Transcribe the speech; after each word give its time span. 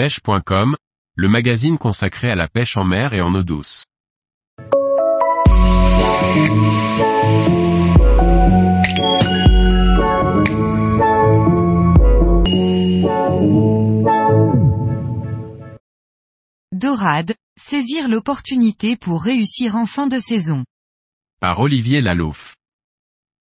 pêche.com, 0.00 0.76
le 1.14 1.28
magazine 1.28 1.76
consacré 1.76 2.30
à 2.30 2.34
la 2.34 2.48
pêche 2.48 2.78
en 2.78 2.84
mer 2.84 3.12
et 3.12 3.20
en 3.20 3.34
eau 3.34 3.42
douce. 3.42 3.84
Dorade, 16.72 17.34
saisir 17.58 18.08
l'opportunité 18.08 18.96
pour 18.96 19.22
réussir 19.22 19.76
en 19.76 19.84
fin 19.84 20.06
de 20.06 20.18
saison. 20.18 20.64
Par 21.40 21.60
Olivier 21.60 22.00
Lalouf. 22.00 22.56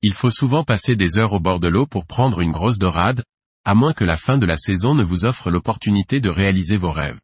Il 0.01 0.13
faut 0.13 0.29
souvent 0.29 0.65
passer 0.65 0.97
des 0.97 1.17
heures 1.17 1.31
au 1.31 1.39
bord 1.39 1.61
de 1.61 1.69
l'eau 1.69 1.85
pour 1.85 2.05
prendre 2.05 2.41
une 2.41 2.51
grosse 2.51 2.79
dorade, 2.79 3.23
à 3.69 3.75
moins 3.75 3.93
que 3.93 4.03
la 4.03 4.17
fin 4.17 4.39
de 4.39 4.47
la 4.47 4.57
saison 4.57 4.95
ne 4.95 5.03
vous 5.03 5.25
offre 5.25 5.51
l'opportunité 5.51 6.19
de 6.19 6.29
réaliser 6.31 6.75
vos 6.75 6.91
rêves. 6.91 7.19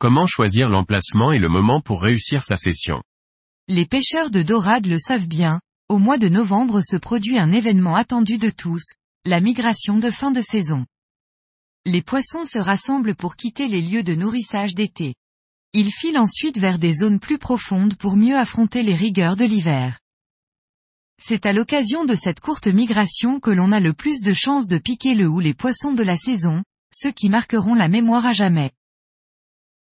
Comment 0.00 0.26
choisir 0.26 0.68
l'emplacement 0.68 1.30
et 1.30 1.38
le 1.38 1.48
moment 1.48 1.80
pour 1.80 2.02
réussir 2.02 2.42
sa 2.42 2.56
session? 2.56 3.00
Les 3.68 3.86
pêcheurs 3.86 4.32
de 4.32 4.42
dorade 4.42 4.86
le 4.86 4.98
savent 4.98 5.28
bien, 5.28 5.60
au 5.88 5.98
mois 5.98 6.18
de 6.18 6.28
novembre 6.28 6.80
se 6.82 6.96
produit 6.96 7.38
un 7.38 7.52
événement 7.52 7.94
attendu 7.94 8.38
de 8.38 8.50
tous, 8.50 8.82
la 9.24 9.40
migration 9.40 9.98
de 9.98 10.10
fin 10.10 10.32
de 10.32 10.42
saison. 10.42 10.84
Les 11.84 12.02
poissons 12.02 12.44
se 12.44 12.58
rassemblent 12.58 13.14
pour 13.14 13.36
quitter 13.36 13.68
les 13.68 13.82
lieux 13.82 14.02
de 14.02 14.16
nourrissage 14.16 14.74
d'été. 14.74 15.14
Ils 15.72 15.92
filent 15.92 16.18
ensuite 16.18 16.58
vers 16.58 16.80
des 16.80 16.92
zones 16.92 17.20
plus 17.20 17.38
profondes 17.38 17.94
pour 17.94 18.16
mieux 18.16 18.36
affronter 18.36 18.82
les 18.82 18.96
rigueurs 18.96 19.36
de 19.36 19.44
l'hiver. 19.44 20.00
C'est 21.18 21.46
à 21.46 21.52
l'occasion 21.52 22.04
de 22.04 22.14
cette 22.14 22.40
courte 22.40 22.66
migration 22.66 23.40
que 23.40 23.50
l'on 23.50 23.72
a 23.72 23.80
le 23.80 23.92
plus 23.92 24.20
de 24.20 24.32
chances 24.32 24.68
de 24.68 24.78
piquer 24.78 25.14
le 25.14 25.26
ou 25.26 25.40
les 25.40 25.54
poissons 25.54 25.92
de 25.92 26.02
la 26.02 26.16
saison, 26.16 26.62
ceux 26.94 27.10
qui 27.10 27.28
marqueront 27.28 27.74
la 27.74 27.88
mémoire 27.88 28.26
à 28.26 28.32
jamais. 28.32 28.72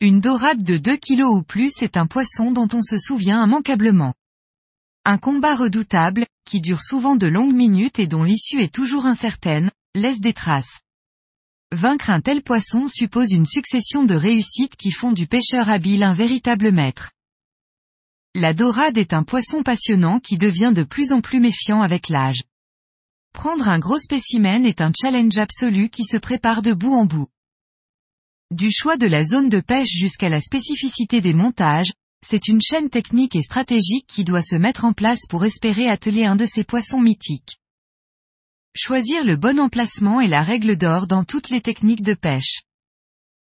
Une 0.00 0.20
dorade 0.20 0.62
de 0.62 0.77
2 0.77 0.97
kg 0.97 1.23
ou 1.23 1.42
plus 1.42 1.73
est 1.80 1.97
un 1.97 2.06
poisson 2.06 2.50
dont 2.50 2.69
on 2.72 2.83
se 2.83 2.98
souvient 2.98 3.44
immanquablement. 3.44 4.14
Un 5.05 5.19
combat 5.19 5.55
redoutable, 5.55 6.27
qui 6.44 6.61
dure 6.61 6.83
souvent 6.83 7.16
de 7.16 7.27
longues 7.27 7.55
minutes 7.55 7.98
et 7.98 8.06
dont 8.06 8.22
l'issue 8.22 8.61
est 8.61 8.75
toujours 8.75 9.06
incertaine, 9.06 9.70
laisse 9.94 10.20
des 10.20 10.33
traces. 10.34 10.81
Vaincre 11.72 12.11
un 12.11 12.20
tel 12.20 12.42
poisson 12.42 12.86
suppose 12.86 13.33
une 13.33 13.47
succession 13.47 14.05
de 14.05 14.14
réussites 14.14 14.77
qui 14.77 14.91
font 14.91 15.12
du 15.12 15.27
pêcheur 15.27 15.69
habile 15.69 16.03
un 16.03 16.14
véritable 16.14 16.70
maître. 16.70 17.11
La 18.36 18.52
dorade 18.52 18.98
est 18.98 19.12
un 19.12 19.22
poisson 19.22 19.62
passionnant 19.62 20.18
qui 20.18 20.38
devient 20.38 20.72
de 20.74 20.82
plus 20.82 21.12
en 21.12 21.20
plus 21.20 21.38
méfiant 21.38 21.82
avec 21.82 22.08
l'âge. 22.08 22.42
Prendre 23.32 23.68
un 23.68 23.78
gros 23.78 24.00
spécimen 24.00 24.66
est 24.66 24.80
un 24.80 24.91
challenge 24.92 25.38
absolu 25.38 25.88
qui 25.88 26.02
se 26.02 26.16
prépare 26.16 26.60
de 26.60 26.72
bout 26.72 26.94
en 26.94 27.04
bout. 27.04 27.28
Du 28.50 28.72
choix 28.72 28.96
de 28.96 29.06
la 29.06 29.24
zone 29.24 29.48
de 29.48 29.60
pêche 29.60 29.92
jusqu'à 29.92 30.28
la 30.28 30.41
spécificité 30.41 31.20
des 31.20 31.32
montages, 31.32 31.92
c'est 32.26 32.48
une 32.48 32.60
chaîne 32.60 32.91
technique 32.91 33.36
et 33.36 33.42
stratégique 33.42 34.06
qui 34.08 34.24
doit 34.24 34.42
se 34.42 34.56
mettre 34.56 34.84
en 34.84 34.94
place 34.94 35.26
pour 35.28 35.44
espérer 35.44 35.88
atteler 35.88 36.24
un 36.24 36.34
de 36.34 36.46
ces 36.46 36.64
poissons 36.64 37.00
mythiques. 37.00 37.58
Choisir 38.76 39.24
le 39.24 39.36
bon 39.36 39.60
emplacement 39.60 40.20
est 40.20 40.28
la 40.28 40.42
règle 40.42 40.76
d'or 40.76 41.06
dans 41.06 41.22
toutes 41.22 41.50
les 41.50 41.60
techniques 41.60 42.02
de 42.02 42.14
pêche. 42.14 42.62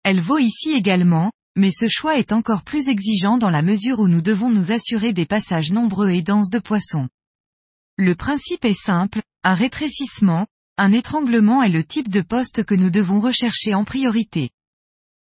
Elle 0.05 0.21
vaut 0.21 0.39
ici 0.39 0.71
également, 0.71 1.33
mais 1.57 1.71
ce 1.73 1.89
choix 1.89 2.19
est 2.19 2.33
encore 2.33 2.63
plus 2.63 2.89
exigeant 2.89 3.39
dans 3.39 3.51
la 3.51 3.63
mesure 3.63 3.99
où 3.99 4.09
nous 4.09 4.21
devons 4.21 4.51
nous 4.51 4.73
assurer 4.73 5.13
des 5.13 5.27
passages 5.27 5.73
nombreux 5.73 6.11
et 6.11 6.23
denses 6.23 6.51
de 6.51 6.59
poissons. 6.59 7.09
Le 7.97 8.15
principe 8.15 8.67
est 8.67 8.79
simple, 8.79 9.23
un 9.43 9.55
rétrécissement, 9.55 10.47
un 10.77 10.93
étranglement 10.93 11.63
est 11.63 11.71
le 11.71 11.83
type 11.83 12.11
de 12.11 12.21
poste 12.21 12.65
que 12.65 12.75
nous 12.75 12.91
devons 12.91 13.21
rechercher 13.21 13.75
en 13.75 13.85
priorité. 13.85 14.51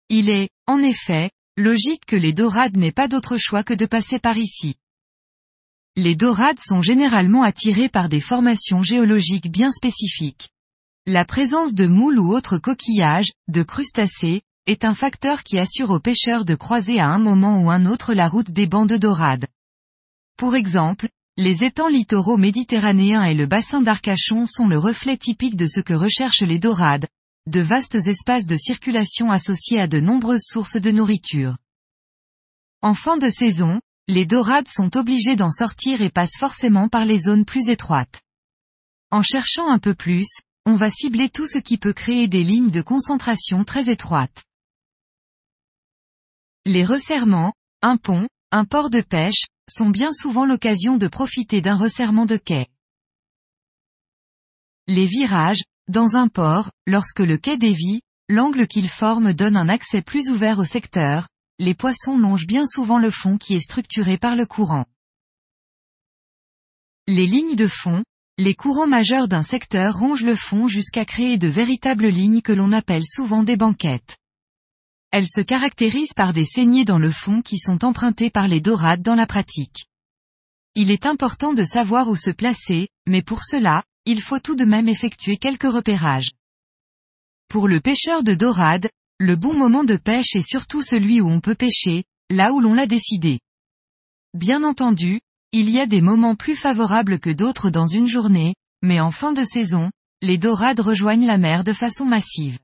Il 0.08 0.30
est, 0.30 0.48
en 0.66 0.78
effet, 0.82 1.30
logique 1.58 2.06
que 2.06 2.16
les 2.16 2.32
dorades 2.32 2.78
n'aient 2.78 2.90
pas 2.90 3.08
d'autre 3.08 3.36
choix 3.36 3.62
que 3.62 3.74
de 3.74 3.84
passer 3.84 4.18
par 4.18 4.38
ici. 4.38 4.76
Les 5.96 6.16
dorades 6.16 6.58
sont 6.58 6.80
généralement 6.80 7.42
attirées 7.42 7.90
par 7.90 8.08
des 8.08 8.20
formations 8.20 8.82
géologiques 8.82 9.50
bien 9.50 9.70
spécifiques. 9.70 10.48
La 11.06 11.26
présence 11.26 11.74
de 11.74 11.86
moules 11.86 12.18
ou 12.18 12.34
autres 12.34 12.56
coquillages, 12.56 13.32
de 13.48 13.62
crustacés, 13.62 14.42
est 14.66 14.84
un 14.84 14.94
facteur 14.94 15.42
qui 15.42 15.58
assure 15.58 15.90
aux 15.90 16.00
pêcheurs 16.00 16.44
de 16.44 16.54
croiser 16.54 16.98
à 16.98 17.08
un 17.08 17.18
moment 17.18 17.60
ou 17.60 17.70
un 17.70 17.84
autre 17.86 18.14
la 18.14 18.28
route 18.28 18.50
des 18.50 18.66
bancs 18.66 18.88
de 18.88 18.96
dorades. 18.96 19.46
Pour 20.36 20.54
exemple, 20.54 21.08
les 21.36 21.64
étangs 21.64 21.88
littoraux 21.88 22.36
méditerranéens 22.36 23.24
et 23.24 23.34
le 23.34 23.46
bassin 23.46 23.82
d'Arcachon 23.82 24.46
sont 24.46 24.66
le 24.66 24.78
reflet 24.78 25.16
typique 25.16 25.56
de 25.56 25.66
ce 25.66 25.80
que 25.80 25.92
recherchent 25.92 26.42
les 26.42 26.58
dorades, 26.58 27.06
de 27.46 27.60
vastes 27.60 27.96
espaces 28.06 28.46
de 28.46 28.56
circulation 28.56 29.30
associés 29.30 29.80
à 29.80 29.86
de 29.86 30.00
nombreuses 30.00 30.46
sources 30.46 30.80
de 30.80 30.90
nourriture. 30.90 31.56
En 32.80 32.94
fin 32.94 33.16
de 33.16 33.28
saison, 33.28 33.80
les 34.08 34.26
dorades 34.26 34.68
sont 34.68 34.96
obligées 34.96 35.36
d'en 35.36 35.50
sortir 35.50 36.00
et 36.00 36.10
passent 36.10 36.38
forcément 36.38 36.88
par 36.88 37.04
les 37.04 37.18
zones 37.18 37.44
plus 37.44 37.68
étroites. 37.68 38.22
En 39.10 39.22
cherchant 39.22 39.68
un 39.68 39.78
peu 39.78 39.94
plus, 39.94 40.28
on 40.66 40.76
va 40.76 40.90
cibler 40.90 41.28
tout 41.28 41.46
ce 41.46 41.58
qui 41.58 41.76
peut 41.76 41.92
créer 41.92 42.28
des 42.28 42.42
lignes 42.42 42.70
de 42.70 42.80
concentration 42.80 43.64
très 43.64 43.90
étroites. 43.90 44.44
Les 46.66 46.82
resserrements, 46.82 47.52
un 47.82 47.98
pont, 47.98 48.26
un 48.50 48.64
port 48.64 48.88
de 48.88 49.02
pêche, 49.02 49.44
sont 49.68 49.90
bien 49.90 50.14
souvent 50.14 50.46
l'occasion 50.46 50.96
de 50.96 51.08
profiter 51.08 51.60
d'un 51.60 51.76
resserrement 51.76 52.24
de 52.24 52.38
quai. 52.38 52.68
Les 54.86 55.04
virages, 55.04 55.62
dans 55.88 56.16
un 56.16 56.28
port, 56.28 56.70
lorsque 56.86 57.20
le 57.20 57.36
quai 57.36 57.58
dévie, 57.58 58.00
l'angle 58.30 58.66
qu'il 58.66 58.88
forme 58.88 59.34
donne 59.34 59.58
un 59.58 59.68
accès 59.68 60.00
plus 60.00 60.30
ouvert 60.30 60.58
au 60.58 60.64
secteur, 60.64 61.28
les 61.58 61.74
poissons 61.74 62.16
longent 62.16 62.46
bien 62.46 62.66
souvent 62.66 62.98
le 62.98 63.10
fond 63.10 63.36
qui 63.36 63.54
est 63.54 63.60
structuré 63.60 64.16
par 64.16 64.34
le 64.34 64.46
courant. 64.46 64.86
Les 67.06 67.26
lignes 67.26 67.56
de 67.56 67.66
fond, 67.66 68.02
les 68.38 68.54
courants 68.54 68.86
majeurs 68.86 69.28
d'un 69.28 69.42
secteur 69.42 69.98
rongent 69.98 70.24
le 70.24 70.34
fond 70.34 70.66
jusqu'à 70.66 71.04
créer 71.04 71.36
de 71.36 71.48
véritables 71.48 72.08
lignes 72.08 72.40
que 72.40 72.52
l'on 72.52 72.72
appelle 72.72 73.04
souvent 73.04 73.42
des 73.42 73.58
banquettes. 73.58 74.16
Elles 75.16 75.28
se 75.28 75.40
caractérisent 75.40 76.12
par 76.12 76.32
des 76.32 76.44
saignées 76.44 76.84
dans 76.84 76.98
le 76.98 77.12
fond 77.12 77.40
qui 77.40 77.56
sont 77.56 77.84
empruntées 77.84 78.30
par 78.30 78.48
les 78.48 78.60
dorades 78.60 79.00
dans 79.00 79.14
la 79.14 79.28
pratique. 79.28 79.86
Il 80.74 80.90
est 80.90 81.06
important 81.06 81.52
de 81.52 81.62
savoir 81.62 82.08
où 82.08 82.16
se 82.16 82.30
placer, 82.30 82.88
mais 83.06 83.22
pour 83.22 83.44
cela, 83.44 83.84
il 84.06 84.20
faut 84.20 84.40
tout 84.40 84.56
de 84.56 84.64
même 84.64 84.88
effectuer 84.88 85.36
quelques 85.36 85.72
repérages. 85.72 86.32
Pour 87.46 87.68
le 87.68 87.78
pêcheur 87.78 88.24
de 88.24 88.34
dorade, 88.34 88.90
le 89.20 89.36
bon 89.36 89.54
moment 89.54 89.84
de 89.84 89.94
pêche 89.94 90.34
est 90.34 90.42
surtout 90.42 90.82
celui 90.82 91.20
où 91.20 91.28
on 91.28 91.38
peut 91.38 91.54
pêcher, 91.54 92.02
là 92.28 92.52
où 92.52 92.58
l'on 92.58 92.74
l'a 92.74 92.88
décidé. 92.88 93.38
Bien 94.36 94.64
entendu, 94.64 95.20
il 95.52 95.70
y 95.70 95.78
a 95.78 95.86
des 95.86 96.00
moments 96.00 96.34
plus 96.34 96.56
favorables 96.56 97.20
que 97.20 97.30
d'autres 97.30 97.70
dans 97.70 97.86
une 97.86 98.08
journée, 98.08 98.56
mais 98.82 98.98
en 98.98 99.12
fin 99.12 99.32
de 99.32 99.44
saison, 99.44 99.92
les 100.22 100.38
dorades 100.38 100.80
rejoignent 100.80 101.28
la 101.28 101.38
mer 101.38 101.62
de 101.62 101.72
façon 101.72 102.04
massive. 102.04 102.58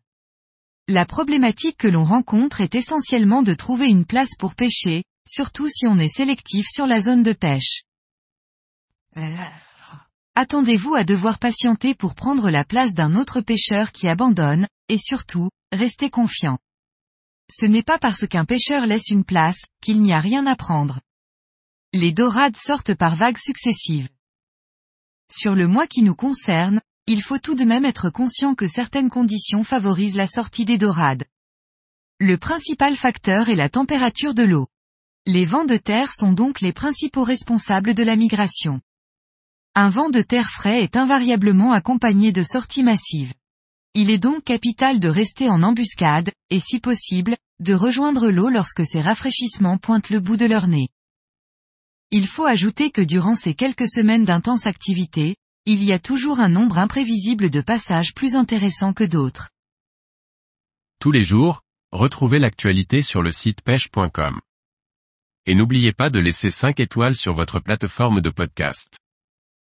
La 0.93 1.07
problématique 1.07 1.77
que 1.77 1.87
l'on 1.87 2.05
rencontre 2.05 2.61
est 2.61 2.75
essentiellement 2.75 3.45
de 3.45 3.55
trouver 3.55 3.87
une 3.87 4.05
place 4.05 4.35
pour 4.37 4.57
pêcher, 4.57 5.05
surtout 5.25 5.69
si 5.69 5.87
on 5.87 6.01
est 6.01 6.09
sélectif 6.09 6.67
sur 6.69 6.89
la 6.89 7.01
zone 7.01 7.23
de 7.23 7.33
pêche. 7.33 7.83
Attendez-vous 10.35 10.97
à 10.97 11.05
devoir 11.05 11.39
patienter 11.39 11.95
pour 11.95 12.17
prendre 12.17 12.51
la 12.51 12.65
place 12.65 12.93
d'un 12.93 13.15
autre 13.15 13.41
pêcheur 13.41 13.93
qui 13.93 14.09
abandonne, 14.09 14.67
et 14.89 14.99
surtout, 14.99 15.49
restez 15.71 16.11
confiant. 16.11 16.59
Ce 17.49 17.67
n'est 17.67 17.85
pas 17.85 18.01
parce 18.01 18.27
qu'un 18.27 18.45
pêcheur 18.45 18.85
laisse 18.85 19.11
une 19.11 19.25
place, 19.25 19.63
qu'il 19.81 20.03
n'y 20.03 20.13
a 20.13 20.19
rien 20.19 20.45
à 20.45 20.57
prendre. 20.57 20.99
Les 21.93 22.11
dorades 22.11 22.57
sortent 22.57 22.97
par 22.97 23.15
vagues 23.15 23.39
successives. 23.39 24.09
Sur 25.31 25.55
le 25.55 25.69
mois 25.69 25.87
qui 25.87 26.03
nous 26.03 26.17
concerne, 26.17 26.81
il 27.13 27.23
faut 27.23 27.41
tout 27.41 27.57
de 27.57 27.65
même 27.65 27.85
être 27.85 28.09
conscient 28.09 28.55
que 28.55 28.69
certaines 28.69 29.11
conditions 29.11 29.65
favorisent 29.65 30.15
la 30.15 30.29
sortie 30.29 30.65
des 30.65 30.79
dorades. 30.79 31.25
Le 32.21 32.39
principal 32.39 32.95
facteur 32.95 33.49
est 33.49 33.57
la 33.57 33.69
température 33.69 34.33
de 34.33 34.45
l'eau. 34.45 34.69
Les 35.27 35.45
vents 35.45 35.65
de 35.65 35.77
terre 35.77 36.13
sont 36.15 36.33
donc 36.33 36.61
les 36.61 36.73
principaux 36.73 37.25
responsables 37.25 37.95
de 37.95 38.05
la 38.05 38.15
migration. 38.15 38.81
Un 39.75 39.89
vent 39.89 40.09
de 40.09 40.23
terre 40.23 40.51
frais 40.51 40.85
est 40.85 40.97
invariablement 40.97 41.73
accompagné 41.73 42.31
de 42.31 42.45
sorties 42.45 42.85
massives. 42.85 43.35
Il 43.95 44.09
est 44.09 44.19
donc 44.19 44.45
capital 44.45 45.01
de 45.01 45.09
rester 45.09 45.49
en 45.49 45.65
embuscade, 45.65 46.31
et 46.49 46.61
si 46.61 46.79
possible, 46.79 47.37
de 47.59 47.75
rejoindre 47.75 48.31
l'eau 48.31 48.51
lorsque 48.51 48.87
ces 48.87 49.01
rafraîchissements 49.01 49.79
pointent 49.79 50.11
le 50.11 50.21
bout 50.21 50.37
de 50.37 50.47
leur 50.47 50.69
nez. 50.69 50.91
Il 52.13 52.29
faut 52.29 52.47
ajouter 52.47 52.93
que 52.93 53.03
durant 53.03 53.35
ces 53.35 53.55
quelques 53.55 53.89
semaines 53.89 54.25
d'intense 54.25 54.69
activité, 54.69 55.35
il 55.67 55.83
y 55.83 55.93
a 55.93 55.99
toujours 55.99 56.41
un 56.41 56.49
nombre 56.49 56.79
imprévisible 56.79 57.51
de 57.51 57.61
passages 57.61 58.15
plus 58.15 58.35
intéressants 58.35 58.93
que 58.93 59.05
d'autres. 59.05 59.51
Tous 61.01 61.13
les 61.13 61.25
jours, 61.25 61.63
retrouvez 61.93 62.39
l'actualité 62.39 63.03
sur 63.03 63.23
le 63.23 63.33
site 63.33 63.63
pêche.com. 63.63 64.41
Et 65.47 65.55
n'oubliez 65.55 65.93
pas 65.93 66.11
de 66.11 66.19
laisser 66.19 66.51
5 66.51 66.79
étoiles 66.81 67.17
sur 67.17 67.35
votre 67.35 67.61
plateforme 67.61 68.21
de 68.21 68.31
podcast. 68.31 69.00